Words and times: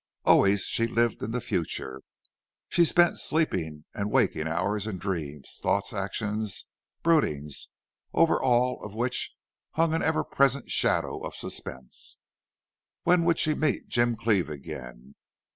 Always 0.25 0.63
she 0.65 0.87
lived 0.87 1.21
in 1.21 1.29
the 1.29 1.39
future. 1.39 2.01
She 2.69 2.85
spent 2.85 3.19
sleeping 3.19 3.85
and 3.93 4.09
waking 4.09 4.47
hours 4.47 4.87
in 4.87 4.97
dreams, 4.97 5.59
thoughts, 5.61 5.93
actions, 5.93 6.65
broodings, 7.03 7.67
over 8.11 8.41
all 8.41 8.83
of 8.83 8.95
which 8.95 9.35
hung 9.73 9.93
an 9.93 10.01
ever 10.01 10.23
present 10.23 10.71
shadow 10.71 11.19
of 11.19 11.35
suspense. 11.35 12.17
When 13.03 13.25
would 13.25 13.37
she 13.37 13.53
meet 13.53 13.89
Jim 13.89 14.15
Cleve 14.15 14.49
again? 14.49 15.13